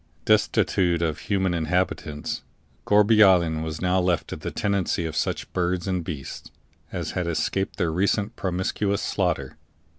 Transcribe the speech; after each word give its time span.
Destitute 0.25 1.03
of 1.03 1.19
human 1.29 1.53
inhabitants, 1.53 2.41
Gourbi 2.87 3.23
Island 3.23 3.63
was 3.63 3.83
now 3.83 3.99
left 3.99 4.29
to 4.29 4.35
the 4.35 4.49
tenancy 4.49 5.05
of 5.05 5.15
such 5.15 5.53
birds 5.53 5.87
and 5.87 6.03
beasts 6.03 6.49
as 6.91 7.11
had 7.11 7.27
escaped 7.27 7.75
the 7.77 7.91
recent 7.91 8.35
promiscuous 8.35 9.03
slaughter. 9.03 9.57